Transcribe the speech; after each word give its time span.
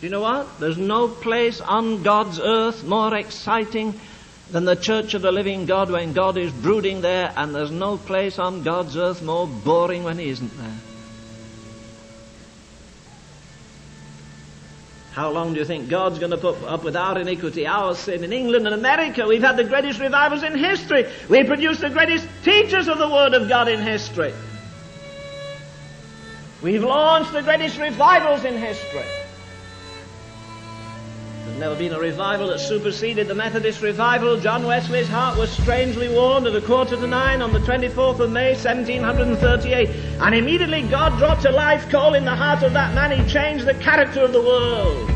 Do 0.00 0.06
you 0.06 0.10
know 0.10 0.20
what? 0.20 0.60
There's 0.60 0.76
no 0.76 1.08
place 1.08 1.60
on 1.60 2.02
God's 2.02 2.38
earth 2.38 2.84
more 2.84 3.16
exciting 3.16 3.98
than 4.50 4.66
the 4.66 4.76
church 4.76 5.14
of 5.14 5.22
the 5.22 5.32
living 5.32 5.64
God 5.64 5.90
when 5.90 6.12
God 6.12 6.36
is 6.36 6.52
brooding 6.52 7.00
there, 7.00 7.32
and 7.34 7.54
there's 7.54 7.70
no 7.70 7.96
place 7.96 8.38
on 8.38 8.62
God's 8.62 8.96
earth 8.96 9.22
more 9.22 9.46
boring 9.46 10.04
when 10.04 10.18
He 10.18 10.28
isn't 10.28 10.56
there. 10.58 10.76
How 15.12 15.30
long 15.30 15.54
do 15.54 15.60
you 15.60 15.64
think 15.64 15.88
God's 15.88 16.18
going 16.18 16.32
to 16.32 16.36
put 16.36 16.62
up 16.64 16.84
with 16.84 16.94
our 16.94 17.18
iniquity, 17.18 17.66
our 17.66 17.94
sin? 17.94 18.22
In 18.22 18.34
England 18.34 18.66
and 18.66 18.74
America, 18.74 19.26
we've 19.26 19.42
had 19.42 19.56
the 19.56 19.64
greatest 19.64 19.98
revivals 19.98 20.42
in 20.42 20.58
history. 20.58 21.06
We 21.30 21.42
produced 21.42 21.80
the 21.80 21.88
greatest 21.88 22.28
teachers 22.44 22.86
of 22.86 22.98
the 22.98 23.08
Word 23.08 23.32
of 23.32 23.48
God 23.48 23.66
in 23.68 23.80
history. 23.80 24.34
We've 26.62 26.84
launched 26.84 27.32
the 27.32 27.40
greatest 27.40 27.78
revivals 27.78 28.44
in 28.44 28.58
history. 28.58 29.06
There's 31.56 31.70
never 31.70 31.78
been 31.78 31.94
a 31.94 31.98
revival 31.98 32.48
that 32.48 32.58
superseded 32.58 33.28
the 33.28 33.34
Methodist 33.34 33.80
revival. 33.80 34.38
John 34.38 34.66
Wesley's 34.66 35.08
heart 35.08 35.38
was 35.38 35.50
strangely 35.50 36.06
warmed 36.06 36.46
at 36.46 36.54
a 36.54 36.60
quarter 36.60 36.96
to 36.96 37.06
nine 37.06 37.40
on 37.40 37.54
the 37.54 37.60
24th 37.60 38.20
of 38.20 38.30
May, 38.30 38.52
1738. 38.52 39.88
And 40.20 40.34
immediately 40.34 40.82
God 40.82 41.16
dropped 41.16 41.46
a 41.46 41.50
life 41.50 41.88
call 41.88 42.12
in 42.12 42.26
the 42.26 42.36
heart 42.36 42.62
of 42.62 42.74
that 42.74 42.94
man. 42.94 43.10
He 43.10 43.26
changed 43.32 43.64
the 43.64 43.72
character 43.72 44.20
of 44.20 44.34
the 44.34 44.42
world. 44.42 45.10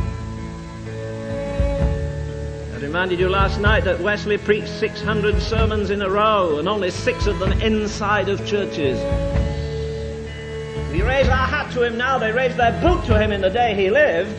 I 2.75 2.79
reminded 2.79 3.21
you 3.21 3.29
last 3.29 3.61
night 3.61 3.85
that 3.85 4.01
Wesley 4.01 4.39
preached 4.39 4.71
600 4.71 5.43
sermons 5.43 5.91
in 5.91 6.01
a 6.01 6.09
row 6.09 6.59
and 6.59 6.67
only 6.71 6.91
six 6.91 7.27
of 7.27 7.39
them 7.39 7.53
inside 7.61 8.31
of 8.31 8.39
churches. 8.47 8.99
We 10.91 11.03
raise 11.03 11.29
our 11.29 11.47
hat 11.47 11.71
to 11.73 11.83
him 11.83 11.99
now. 11.99 12.17
They 12.17 12.33
raised 12.33 12.57
their 12.57 12.73
boot 12.81 13.05
to 13.09 13.21
him 13.21 13.31
in 13.31 13.43
the 13.43 13.51
day 13.51 13.75
he 13.75 13.91
lived 13.91 14.35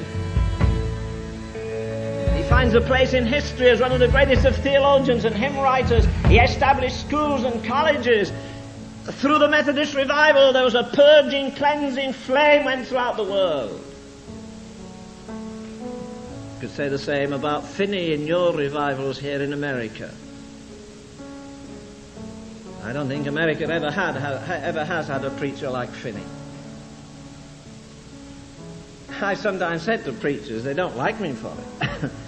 finds 2.52 2.74
a 2.74 2.82
place 2.82 3.14
in 3.14 3.26
history 3.26 3.70
as 3.70 3.80
one 3.80 3.94
of 3.94 4.00
the 4.00 4.10
greatest 4.10 4.44
of 4.44 4.54
theologians 4.58 5.24
and 5.24 5.34
hymn 5.34 5.58
writers. 5.58 6.06
He 6.28 6.38
established 6.38 7.00
schools 7.00 7.46
and 7.46 7.64
colleges. 7.64 8.30
Through 9.06 9.40
the 9.40 9.48
Methodist 9.48 9.96
revival, 9.96 10.52
there 10.52 10.66
was 10.66 10.76
a 10.76 10.84
purging, 10.84 11.54
cleansing 11.54 12.12
flame 12.12 12.66
went 12.66 12.88
throughout 12.88 13.16
the 13.16 13.24
world. 13.24 13.82
You 15.30 16.60
could 16.60 16.72
say 16.72 16.90
the 16.90 17.00
same 17.00 17.32
about 17.32 17.66
Finney 17.66 18.12
in 18.12 18.28
your 18.28 18.54
revivals 18.54 19.18
here 19.18 19.42
in 19.42 19.54
America. 19.54 20.14
I 22.84 22.92
don't 22.92 23.08
think 23.08 23.28
America 23.28 23.64
ever 23.64 23.90
had, 23.90 24.18
ever 24.18 24.84
has 24.84 25.08
had 25.08 25.24
a 25.24 25.30
preacher 25.30 25.70
like 25.70 25.90
Finney. 25.90 26.26
I 29.22 29.36
sometimes 29.36 29.84
said 29.84 30.04
to 30.04 30.12
preachers, 30.12 30.66
they 30.66 30.74
don't 30.74 30.98
like 30.98 31.18
me 31.22 31.32
for 31.32 31.56
it. 31.80 32.12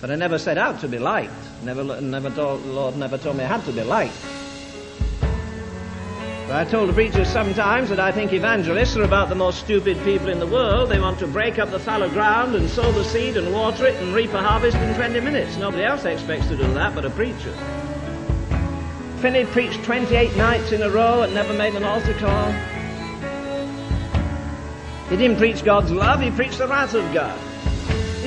But 0.00 0.10
I 0.10 0.14
never 0.14 0.38
set 0.38 0.56
out 0.56 0.80
to 0.80 0.88
be 0.88 0.98
liked. 0.98 1.32
Never, 1.62 2.00
never 2.00 2.30
told, 2.30 2.64
Lord 2.64 2.96
never 2.96 3.18
told 3.18 3.36
me 3.36 3.44
I 3.44 3.48
had 3.48 3.64
to 3.66 3.72
be 3.72 3.82
liked. 3.82 4.14
But 6.46 6.56
I 6.56 6.64
told 6.64 6.88
the 6.88 6.94
preachers 6.94 7.28
sometimes 7.28 7.90
that 7.90 8.00
I 8.00 8.10
think 8.10 8.32
evangelists 8.32 8.96
are 8.96 9.04
about 9.04 9.28
the 9.28 9.34
most 9.34 9.60
stupid 9.60 10.02
people 10.02 10.28
in 10.28 10.40
the 10.40 10.46
world. 10.46 10.88
They 10.88 10.98
want 10.98 11.18
to 11.20 11.26
break 11.26 11.58
up 11.58 11.70
the 11.70 11.78
fallow 11.78 12.08
ground 12.08 12.54
and 12.54 12.68
sow 12.68 12.90
the 12.92 13.04
seed 13.04 13.36
and 13.36 13.52
water 13.52 13.86
it 13.86 13.94
and 14.02 14.14
reap 14.14 14.32
a 14.32 14.42
harvest 14.42 14.76
in 14.78 14.94
20 14.94 15.20
minutes. 15.20 15.56
Nobody 15.58 15.84
else 15.84 16.04
expects 16.04 16.48
to 16.48 16.56
do 16.56 16.66
that 16.74 16.94
but 16.94 17.04
a 17.04 17.10
preacher. 17.10 17.54
Finney 19.20 19.44
preached 19.44 19.84
28 19.84 20.34
nights 20.36 20.72
in 20.72 20.82
a 20.82 20.88
row 20.88 21.22
and 21.22 21.34
never 21.34 21.52
made 21.52 21.74
an 21.74 21.84
altar 21.84 22.14
call. 22.14 22.50
He 25.10 25.16
didn't 25.16 25.36
preach 25.36 25.62
God's 25.62 25.90
love, 25.90 26.20
he 26.20 26.30
preached 26.30 26.58
the 26.58 26.66
wrath 26.66 26.94
of 26.94 27.12
God. 27.12 27.38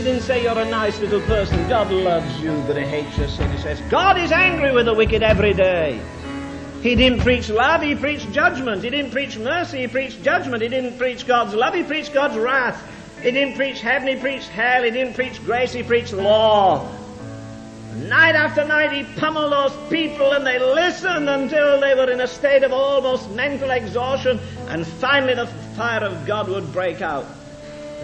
Didn't 0.04 0.24
say 0.24 0.44
you're 0.44 0.60
a 0.60 0.70
nice 0.70 1.00
little 1.00 1.22
person. 1.22 1.70
God 1.70 1.90
loves 1.90 2.42
you, 2.42 2.52
but 2.68 2.76
He 2.76 2.84
hates 2.84 3.18
your 3.18 3.30
sin. 3.30 3.50
He 3.52 3.58
says, 3.60 3.80
God 3.90 4.18
is 4.18 4.34
angry 4.34 4.74
with 4.74 4.86
the 4.86 4.94
wicked 4.94 5.24
every 5.24 5.54
day. 5.54 6.02
He 6.82 6.96
didn't 6.96 7.22
preach 7.22 7.50
love, 7.50 7.82
He 7.82 7.96
preached 7.96 8.30
judgment. 8.34 8.84
He 8.84 8.90
didn't 8.90 9.12
preach 9.12 9.38
mercy, 9.38 9.80
He 9.80 9.88
preached 9.88 10.22
judgment. 10.22 10.62
He 10.62 10.68
didn't 10.68 10.98
preach 10.98 11.26
God's 11.26 11.54
love, 11.54 11.74
He 11.74 11.84
preached 11.84 12.14
God's 12.14 12.38
wrath. 12.38 12.86
He 13.22 13.32
didn't 13.32 13.56
preach 13.56 13.80
heaven, 13.80 14.10
He 14.10 14.18
preached 14.18 14.50
hell. 14.50 14.84
He 14.84 14.92
didn't 14.92 15.14
preach 15.14 15.42
grace, 15.46 15.72
He 15.72 15.84
preached 15.84 16.12
law. 16.12 16.86
Night 17.96 18.36
after 18.36 18.66
night, 18.66 18.92
he 18.92 19.04
pummeled 19.22 19.54
those 19.54 19.90
people 19.90 20.34
and 20.34 20.46
they 20.46 20.60
listened 20.60 21.30
until 21.30 21.80
they 21.80 21.96
were 21.96 22.12
in 22.12 22.20
a 22.20 22.28
state 22.28 22.64
of 22.64 22.74
almost 22.74 23.30
mental 23.32 23.72
exhaustion, 23.72 24.38
and 24.68 24.86
finally 24.86 25.36
the 25.36 25.48
fire 25.78 26.04
of 26.04 26.26
God 26.26 26.50
would 26.50 26.74
break 26.74 27.02
out. 27.02 27.26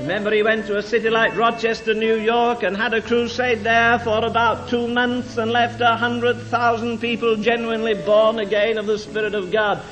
Remember, 0.02 0.32
he 0.32 0.44
went 0.44 0.66
to 0.68 0.78
a 0.78 0.82
city 0.82 1.10
like 1.10 1.36
Rochester, 1.36 1.94
New 1.94 2.16
York, 2.16 2.64
and 2.64 2.76
had 2.76 2.94
a 2.94 3.02
crusade 3.02 3.64
there 3.64 4.00
for 4.00 4.26
about 4.26 4.70
two 4.70 4.88
months 4.88 5.38
and 5.38 5.52
left 5.52 5.82
a 5.82 5.98
hundred 5.98 6.38
thousand 6.44 7.00
people 7.00 7.36
genuinely 7.36 7.94
born 7.94 8.40
again 8.40 8.78
of 8.78 8.86
the 8.86 8.98
Spirit 8.98 9.36
of 9.36 9.52
God 9.52 9.84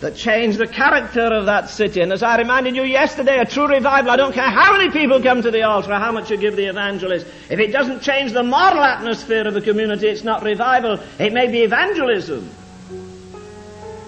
that 0.00 0.14
changed 0.14 0.58
the 0.58 0.66
character 0.66 1.22
of 1.22 1.46
that 1.46 1.70
city. 1.70 2.02
And 2.02 2.12
as 2.12 2.22
I 2.22 2.36
reminded 2.36 2.76
you 2.76 2.84
yesterday, 2.84 3.38
a 3.38 3.46
true 3.46 3.66
revival, 3.66 4.10
I 4.10 4.16
don't 4.16 4.34
care 4.34 4.50
how 4.50 4.76
many 4.76 4.90
people 4.90 5.20
come 5.22 5.42
to 5.42 5.50
the 5.50 5.62
altar 5.62 5.94
how 5.94 6.12
much 6.12 6.30
you 6.30 6.36
give 6.36 6.54
the 6.54 6.66
evangelist. 6.66 7.26
If 7.50 7.58
it 7.58 7.72
doesn't 7.72 8.02
change 8.02 8.32
the 8.32 8.42
moral 8.42 8.82
atmosphere 8.82 9.48
of 9.48 9.54
the 9.54 9.62
community, 9.62 10.08
it's 10.08 10.24
not 10.24 10.42
revival. 10.42 11.00
It 11.18 11.32
may 11.32 11.50
be 11.50 11.62
evangelism. 11.62 12.48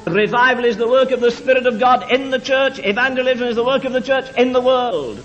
Revival 0.06 0.64
is 0.64 0.76
the 0.76 0.88
work 0.88 1.10
of 1.10 1.20
the 1.20 1.30
Spirit 1.30 1.66
of 1.66 1.78
God 1.78 2.10
in 2.10 2.30
the 2.30 2.38
church. 2.38 2.78
Evangelism 2.78 3.48
is 3.48 3.56
the 3.56 3.64
work 3.64 3.84
of 3.84 3.92
the 3.92 4.00
church 4.00 4.30
in 4.36 4.52
the 4.52 4.60
world. 4.60 5.22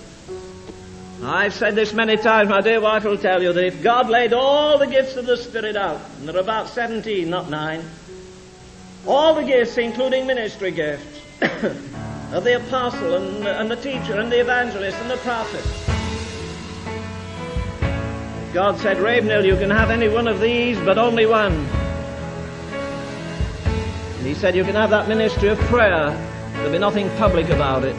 I've 1.24 1.54
said 1.54 1.76
this 1.76 1.94
many 1.94 2.18
times. 2.18 2.50
My 2.50 2.62
dear 2.62 2.82
wife 2.82 3.04
will 3.04 3.18
tell 3.18 3.42
you 3.42 3.54
that 3.54 3.64
if 3.64 3.82
God 3.82 4.10
laid 4.10 4.34
all 4.34 4.78
the 4.78 4.86
gifts 4.86 5.16
of 5.16 5.26
the 5.26 5.38
Spirit 5.38 5.76
out, 5.76 6.02
and 6.20 6.28
there 6.28 6.36
are 6.36 6.40
about 6.40 6.68
17, 6.70 7.30
not 7.30 7.50
9, 7.50 7.84
all 9.08 9.34
the 9.34 9.44
gifts, 9.44 9.78
including 9.78 10.28
ministry 10.28 10.72
gifts, 10.72 11.22
of 11.42 12.44
the 12.44 12.58
apostle 12.58 13.16
and, 13.16 13.48
and 13.48 13.72
the 13.72 13.76
teacher 13.78 14.20
and 14.20 14.32
the 14.32 14.42
evangelist 14.42 14.98
and 14.98 15.10
the 15.10 15.18
prophet, 15.18 15.64
God 18.54 18.78
said, 18.78 19.00
Ravenhill, 19.00 19.46
you 19.46 19.56
can 19.56 19.70
have 19.70 19.90
any 19.90 20.10
one 20.10 20.28
of 20.28 20.40
these, 20.40 20.78
but 20.80 20.98
only 20.98 21.26
one. 21.26 21.68
He 24.26 24.34
said, 24.34 24.56
You 24.56 24.64
can 24.64 24.74
have 24.74 24.90
that 24.90 25.08
ministry 25.08 25.50
of 25.50 25.60
prayer. 25.60 26.10
There'll 26.54 26.72
be 26.72 26.80
nothing 26.80 27.08
public 27.18 27.48
about 27.50 27.84
it. 27.84 27.96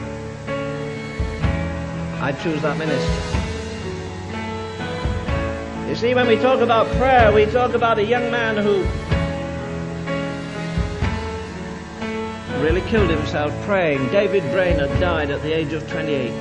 I 2.20 2.32
choose 2.42 2.60
that 2.62 2.76
ministry. 2.76 3.14
You 5.88 5.94
see, 5.94 6.14
when 6.16 6.26
we 6.26 6.34
talk 6.34 6.60
about 6.60 6.88
prayer, 6.96 7.32
we 7.32 7.46
talk 7.46 7.74
about 7.74 8.00
a 8.00 8.04
young 8.04 8.32
man 8.32 8.56
who 8.56 8.82
really 12.60 12.80
killed 12.90 13.08
himself 13.08 13.52
praying. 13.64 14.08
David 14.08 14.42
Brainerd 14.50 14.90
died 14.98 15.30
at 15.30 15.42
the 15.42 15.52
age 15.52 15.72
of 15.72 15.88
28. 15.88 16.32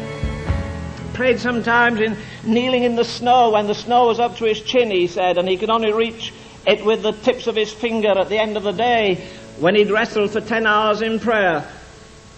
Prayed 1.14 1.40
sometimes 1.40 2.02
in 2.02 2.18
kneeling 2.44 2.82
in 2.82 2.96
the 2.96 3.06
snow 3.06 3.52
when 3.52 3.68
the 3.68 3.76
snow 3.76 4.08
was 4.08 4.20
up 4.20 4.36
to 4.38 4.46
his 4.46 4.62
chin, 4.62 4.90
he 4.90 5.06
said, 5.06 5.38
and 5.38 5.48
he 5.48 5.58
could 5.58 5.70
only 5.70 5.94
reach 5.94 6.34
it 6.66 6.84
with 6.84 7.04
the 7.04 7.12
tips 7.12 7.46
of 7.46 7.56
his 7.56 7.72
finger 7.72 8.18
at 8.18 8.30
the 8.30 8.40
end 8.40 8.58
of 8.58 8.64
the 8.64 8.74
day 8.74 9.24
when 9.60 9.76
he'd 9.76 9.92
wrestled 9.92 10.32
for 10.32 10.42
10 10.42 10.66
hours 10.66 11.02
in 11.02 11.20
prayer. 11.20 11.70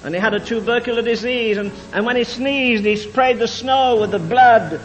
And 0.03 0.13
he 0.13 0.21
had 0.21 0.33
a 0.33 0.39
tubercular 0.39 1.01
disease, 1.01 1.57
and, 1.57 1.71
and 1.91 2.05
when 2.05 2.15
he 2.15 2.23
sneezed, 2.23 2.85
he 2.85 2.95
sprayed 2.95 3.39
the 3.39 3.47
snow 3.47 3.99
with 3.99 4.11
the 4.11 4.19
blood 4.19 4.79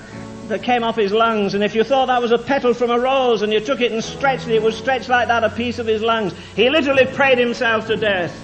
that 0.49 0.63
came 0.63 0.83
off 0.83 0.97
his 0.97 1.13
lungs. 1.13 1.55
And 1.55 1.63
if 1.63 1.75
you 1.75 1.85
thought 1.85 2.07
that 2.07 2.21
was 2.21 2.33
a 2.33 2.39
petal 2.39 2.75
from 2.75 2.91
a 2.91 2.99
rose 2.99 3.43
and 3.43 3.53
you 3.53 3.61
took 3.61 3.81
it 3.81 3.93
and 3.93 4.03
stretched 4.03 4.49
it, 4.49 4.55
it 4.55 4.63
would 4.63 4.75
stretch 4.75 5.09
like 5.09 5.29
that 5.29 5.45
a 5.45 5.51
piece 5.51 5.79
of 5.79 5.87
his 5.87 6.03
lungs. 6.03 6.35
He 6.57 6.71
literally 6.71 7.07
prayed 7.07 7.39
himself 7.39 7.87
to 7.89 7.97
death. 7.97 8.35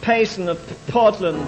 Payson 0.00 0.48
of 0.48 0.58
Portland, 0.88 1.46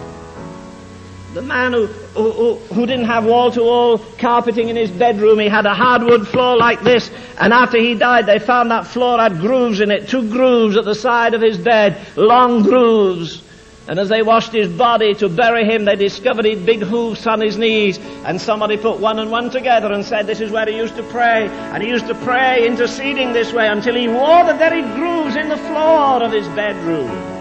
the 1.34 1.42
man 1.42 1.72
who, 1.72 1.86
who, 1.86 2.54
who, 2.56 2.86
didn't 2.86 3.06
have 3.06 3.24
wall-to-wall 3.24 3.98
carpeting 4.18 4.68
in 4.68 4.76
his 4.76 4.90
bedroom, 4.90 5.38
he 5.38 5.48
had 5.48 5.64
a 5.64 5.74
hardwood 5.74 6.28
floor 6.28 6.56
like 6.56 6.82
this, 6.82 7.10
and 7.40 7.52
after 7.52 7.78
he 7.78 7.94
died, 7.94 8.26
they 8.26 8.38
found 8.38 8.70
that 8.70 8.86
floor 8.86 9.18
had 9.18 9.38
grooves 9.38 9.80
in 9.80 9.90
it, 9.90 10.08
two 10.08 10.28
grooves 10.30 10.76
at 10.76 10.84
the 10.84 10.94
side 10.94 11.32
of 11.32 11.40
his 11.40 11.56
bed, 11.56 11.96
long 12.16 12.62
grooves. 12.62 13.42
And 13.88 13.98
as 13.98 14.08
they 14.08 14.22
washed 14.22 14.52
his 14.52 14.72
body 14.72 15.12
to 15.14 15.28
bury 15.28 15.64
him, 15.64 15.84
they 15.84 15.96
discovered 15.96 16.44
he'd 16.44 16.64
big 16.64 16.82
hoofs 16.82 17.26
on 17.26 17.40
his 17.40 17.58
knees. 17.58 17.98
And 18.24 18.40
somebody 18.40 18.76
put 18.76 19.00
one 19.00 19.18
and 19.18 19.28
one 19.30 19.50
together 19.50 19.92
and 19.92 20.04
said, 20.04 20.26
this 20.28 20.40
is 20.40 20.52
where 20.52 20.66
he 20.66 20.76
used 20.76 20.94
to 20.96 21.02
pray. 21.02 21.48
And 21.48 21.82
he 21.82 21.88
used 21.88 22.06
to 22.06 22.14
pray 22.14 22.64
interceding 22.64 23.32
this 23.32 23.52
way 23.52 23.66
until 23.66 23.96
he 23.96 24.06
wore 24.06 24.44
the 24.44 24.54
very 24.54 24.82
grooves 24.82 25.34
in 25.34 25.48
the 25.48 25.56
floor 25.56 26.22
of 26.22 26.30
his 26.30 26.46
bedroom. 26.50 27.31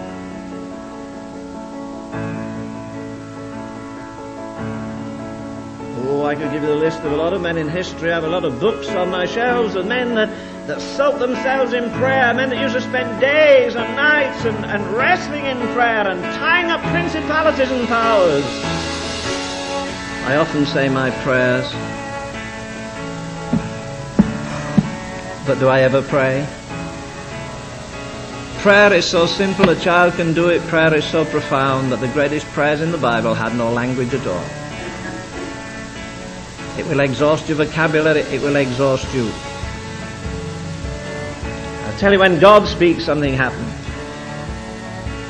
I 6.31 6.35
could 6.35 6.49
give 6.49 6.63
you 6.63 6.69
the 6.69 6.75
list 6.75 7.01
of 7.01 7.11
a 7.11 7.15
lot 7.17 7.33
of 7.33 7.41
men 7.41 7.57
in 7.57 7.67
history. 7.67 8.09
I 8.09 8.15
have 8.15 8.23
a 8.23 8.29
lot 8.29 8.45
of 8.45 8.57
books 8.57 8.87
on 8.87 9.09
my 9.09 9.25
shelves 9.25 9.75
of 9.75 9.85
men 9.85 10.15
that, 10.15 10.29
that 10.65 10.79
soak 10.79 11.19
themselves 11.19 11.73
in 11.73 11.91
prayer, 11.99 12.33
men 12.33 12.51
that 12.51 12.57
used 12.57 12.73
to 12.73 12.79
spend 12.79 13.19
days 13.19 13.75
and 13.75 13.97
nights 13.97 14.45
and, 14.45 14.63
and 14.63 14.81
wrestling 14.95 15.43
in 15.43 15.57
prayer 15.73 16.07
and 16.07 16.23
tying 16.35 16.67
up 16.67 16.79
principalities 16.83 17.69
and 17.69 17.85
powers. 17.89 18.45
I 20.23 20.37
often 20.37 20.65
say 20.65 20.87
my 20.87 21.11
prayers. 21.21 21.69
But 25.45 25.59
do 25.59 25.67
I 25.67 25.81
ever 25.81 26.01
pray? 26.01 26.47
Prayer 28.59 28.93
is 28.93 29.05
so 29.05 29.25
simple 29.25 29.69
a 29.69 29.75
child 29.75 30.13
can 30.13 30.33
do 30.33 30.47
it. 30.47 30.61
Prayer 30.69 30.93
is 30.93 31.03
so 31.03 31.25
profound 31.25 31.91
that 31.91 31.99
the 31.99 32.07
greatest 32.07 32.45
prayers 32.53 32.79
in 32.79 32.93
the 32.93 32.97
Bible 32.97 33.33
had 33.33 33.53
no 33.53 33.69
language 33.69 34.13
at 34.13 34.25
all. 34.25 34.60
It 36.77 36.85
will 36.87 37.01
exhaust 37.01 37.47
your 37.49 37.57
vocabulary. 37.57 38.21
It 38.21 38.41
will 38.41 38.55
exhaust 38.55 39.13
you. 39.13 39.29
I'll 41.85 41.97
tell 41.97 42.13
you 42.13 42.19
when 42.19 42.39
God 42.39 42.67
speaks, 42.67 43.05
something 43.05 43.33
happens. 43.33 43.67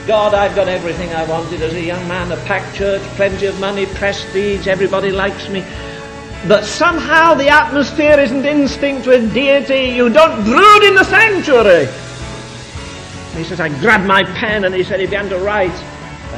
God, 0.07 0.33
I've 0.33 0.55
got 0.55 0.67
everything 0.67 1.11
I 1.13 1.27
wanted 1.27 1.61
as 1.61 1.73
a 1.73 1.81
young 1.81 2.07
man, 2.07 2.31
a 2.31 2.37
packed 2.45 2.75
church, 2.75 3.01
plenty 3.15 3.45
of 3.45 3.59
money, 3.59 3.85
prestige, 3.85 4.67
everybody 4.67 5.11
likes 5.11 5.47
me. 5.49 5.63
But 6.47 6.65
somehow 6.65 7.35
the 7.35 7.49
atmosphere 7.49 8.19
isn't 8.19 8.45
instinct 8.45 9.05
with 9.05 9.31
deity. 9.33 9.95
You 9.95 10.09
don't 10.09 10.43
brood 10.43 10.83
in 10.83 10.95
the 10.95 11.03
sanctuary. 11.03 11.85
he 13.37 13.43
says, 13.43 13.59
I 13.59 13.69
grabbed 13.79 14.07
my 14.07 14.23
pen 14.23 14.65
and 14.65 14.73
he 14.73 14.83
said 14.83 14.99
he 14.99 15.05
began 15.05 15.29
to 15.29 15.37
write 15.37 15.71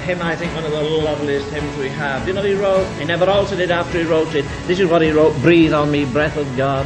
hymn, 0.01 0.21
I 0.21 0.35
think, 0.35 0.53
one 0.55 0.65
of 0.65 0.71
the 0.71 0.81
loveliest 0.81 1.49
hymns 1.49 1.77
we 1.77 1.89
have. 1.89 2.27
You 2.27 2.33
know 2.33 2.43
he 2.43 2.53
wrote? 2.53 2.85
He 2.99 3.05
never 3.05 3.29
altered 3.29 3.59
it 3.59 3.71
after 3.71 3.99
he 3.99 4.05
wrote 4.05 4.33
it. 4.35 4.45
This 4.67 4.79
is 4.79 4.89
what 4.89 5.01
he 5.01 5.11
wrote 5.11 5.35
Breathe 5.41 5.73
on 5.73 5.91
me, 5.91 6.05
breath 6.05 6.37
of 6.37 6.47
God. 6.57 6.85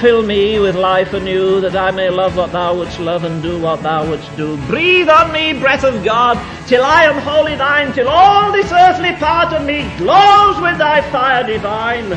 Fill 0.00 0.22
me 0.22 0.60
with 0.60 0.76
life 0.76 1.12
anew, 1.12 1.60
that 1.60 1.74
I 1.74 1.90
may 1.90 2.08
love 2.08 2.36
what 2.36 2.52
thou 2.52 2.76
wouldst 2.76 3.00
love 3.00 3.24
and 3.24 3.42
do 3.42 3.58
what 3.58 3.82
thou 3.82 4.08
wouldst 4.08 4.36
do. 4.36 4.56
Breathe 4.68 5.08
on 5.08 5.32
me, 5.32 5.52
breath 5.52 5.82
of 5.82 6.04
God, 6.04 6.38
till 6.68 6.84
I 6.84 7.04
am 7.04 7.20
wholly 7.20 7.56
thine, 7.56 7.92
till 7.92 8.08
all 8.08 8.52
this 8.52 8.70
earthly 8.70 9.12
part 9.16 9.52
of 9.52 9.66
me 9.66 9.82
glows 9.98 10.60
with 10.60 10.78
thy 10.78 11.00
fire 11.10 11.44
divine. 11.44 12.16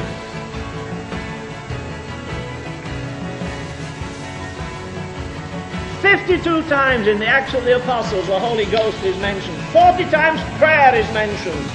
52 6.02 6.64
times 6.64 7.08
in 7.08 7.20
the 7.20 7.28
Acts 7.28 7.54
of 7.54 7.64
the 7.64 7.78
Apostles 7.78 8.28
the 8.28 8.40
Holy 8.40 8.66
Ghost 8.66 9.04
is 9.04 9.18
mentioned. 9.22 9.58
40 9.72 10.04
times 10.06 10.42
prayer 10.58 10.96
is 10.96 11.12
mentioned. 11.14 11.70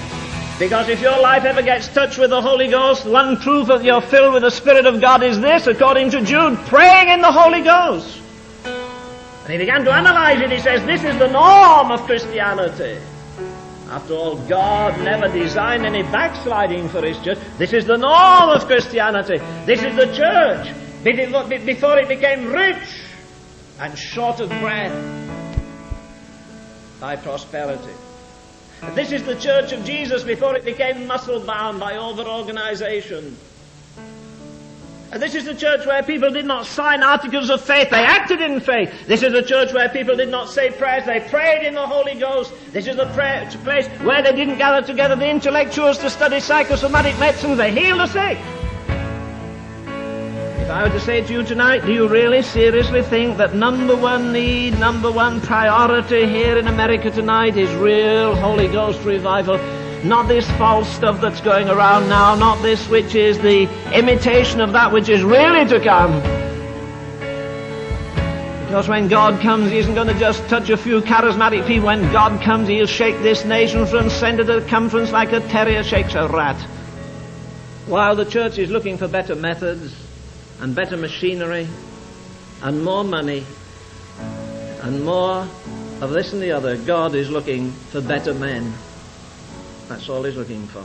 Because 0.58 0.88
if 0.88 1.00
your 1.00 1.20
life 1.20 1.44
ever 1.44 1.62
gets 1.62 1.88
touched 1.88 2.19
with 2.19 2.31
the 2.31 2.40
Holy 2.40 2.69
Ghost, 2.69 3.05
one 3.06 3.37
proof 3.37 3.69
that 3.69 3.84
you're 3.84 4.00
filled 4.00 4.34
with 4.34 4.43
the 4.43 4.50
Spirit 4.50 4.87
of 4.87 5.00
God 5.00 5.23
is 5.23 5.38
this, 5.40 5.67
according 5.67 6.11
to 6.11 6.23
Jude, 6.23 6.58
praying 6.67 7.11
in 7.11 7.20
the 7.20 7.31
Holy 7.31 7.62
Ghost. 7.62 8.20
And 8.64 9.52
he 9.52 9.58
began 9.58 9.84
to 9.84 9.93
analyze 9.93 10.40
it. 10.40 10.50
He 10.50 10.58
says, 10.58 10.84
this 10.87 11.05
is 11.05 11.19
the 11.19 11.29
norm 11.29 11.93
of 11.93 12.00
Christianity. 12.00 12.99
After 13.88 14.14
all, 14.14 14.37
God 14.49 14.99
never 15.05 15.29
designed 15.29 15.87
any 15.87 16.02
backsliding 16.02 16.88
for 16.88 17.02
His 17.02 17.17
church. 17.20 17.38
This 17.56 17.72
is 17.72 17.84
the 17.84 17.96
norm 17.96 18.50
of 18.50 18.67
Christianity. 18.67 19.38
This 19.64 19.82
is 19.84 19.94
the 19.94 20.12
church. 20.12 20.75
Before 21.05 21.96
it 21.96 22.08
became 22.08 22.46
rich, 22.46 22.82
and 23.81 23.96
short 23.99 24.40
of 24.40 24.49
breath 24.61 24.93
by 27.00 27.17
prosperity. 27.17 27.93
This 28.94 29.12
is 29.12 29.25
the 29.25 29.37
church 29.37 29.73
of 29.73 29.84
Jesus 29.84 30.23
before 30.23 30.56
it 30.56 30.64
became 30.64 31.06
muscle 31.06 31.40
bound 31.40 31.81
by 31.81 31.96
over 31.96 32.23
organization. 32.23 33.37
And 35.12 35.23
this 35.23 35.34
is 35.34 35.44
the 35.44 35.55
church 35.55 35.87
where 35.87 36.02
people 36.02 36.31
did 36.31 36.46
not 36.46 36.67
sign 36.67 37.02
articles 37.02 37.49
of 37.49 37.61
faith, 37.61 37.90
they 37.90 38.05
acted 38.05 38.40
in 38.40 38.61
faith. 38.61 39.06
This 39.06 39.23
is 39.23 39.32
the 39.32 39.43
church 39.43 39.73
where 39.73 39.88
people 39.88 40.17
did 40.17 40.31
not 40.31 40.50
say 40.50 40.70
prayers, 40.70 41.06
they 41.06 41.20
prayed 41.20 41.64
in 41.64 41.75
the 41.75 41.87
Holy 41.87 42.19
Ghost. 42.19 42.52
This 42.72 42.87
is 42.87 42.96
the 42.96 43.06
prayer, 43.14 43.49
place 43.62 43.87
where 44.02 44.22
they 44.22 44.32
didn't 44.34 44.58
gather 44.58 44.84
together 44.84 45.14
the 45.14 45.31
intellectuals 45.31 45.99
to 45.99 46.11
study 46.11 46.40
psychosomatic 46.40 47.19
medicine, 47.19 47.56
they 47.56 47.70
healed 47.70 48.00
the 48.00 48.06
sick. 48.08 48.66
If 50.67 50.73
I 50.73 50.83
were 50.83 50.91
to 50.91 50.99
say 50.99 51.23
to 51.23 51.33
you 51.33 51.45
tonight, 51.45 51.87
do 51.87 51.93
you 51.93 52.09
really 52.09 52.43
seriously 52.43 53.01
think 53.01 53.37
that 53.37 53.55
number 53.55 53.95
one 53.95 54.33
need, 54.33 54.77
number 54.81 55.13
one 55.13 55.41
priority 55.41 56.27
here 56.27 56.59
in 56.59 56.67
America 56.67 57.09
tonight 57.09 57.57
is 57.57 57.73
real 57.77 58.35
Holy 58.35 58.67
Ghost 58.67 59.01
revival? 59.05 59.59
Not 60.03 60.27
this 60.27 60.51
false 60.59 60.89
stuff 60.89 61.21
that's 61.21 61.41
going 61.41 61.69
around 61.69 62.09
now, 62.09 62.35
not 62.35 62.61
this 62.63 62.89
which 62.89 63.15
is 63.15 63.39
the 63.39 63.69
imitation 63.95 64.61
of 64.61 64.73
that 64.73 64.91
which 64.91 65.09
is 65.09 65.23
really 65.23 65.69
to 65.69 65.79
come. 65.79 66.21
Because 68.65 68.89
when 68.89 69.07
God 69.07 69.41
comes, 69.41 69.71
He 69.71 69.79
isn't 69.79 69.95
going 69.95 70.09
to 70.09 70.19
just 70.19 70.49
touch 70.49 70.69
a 70.69 70.77
few 70.77 71.01
charismatic 71.01 71.65
people. 71.69 71.87
When 71.87 72.11
God 72.11 72.43
comes, 72.43 72.67
He'll 72.67 72.87
shake 72.87 73.23
this 73.23 73.45
nation 73.45 73.87
from 73.87 74.11
center 74.11 74.43
to 74.43 74.63
circumference 74.63 75.13
like 75.13 75.31
a 75.31 75.39
terrier 75.39 75.85
shakes 75.85 76.17
a 76.17 76.27
rat. 76.27 76.61
While 77.87 78.17
the 78.17 78.25
church 78.25 78.59
is 78.59 78.69
looking 78.69 78.99
for 78.99 79.07
better 79.07 79.37
methods, 79.37 80.06
and 80.60 80.75
better 80.75 80.96
machinery 80.96 81.69
and 82.63 82.84
more 82.84 83.05
money 83.05 83.44
and 84.82 85.05
more 85.05 85.46
of 86.01 86.10
this 86.10 86.32
and 86.32 86.43
the 86.43 86.53
other, 86.53 86.77
God 86.77 87.15
is 87.15 87.31
looking 87.31 87.72
for 87.72 88.01
better 88.01 88.34
men. 88.34 88.72
That's 89.89 90.08
all 90.08 90.22
He's 90.22 90.36
looking 90.36 90.67
for. 90.69 90.84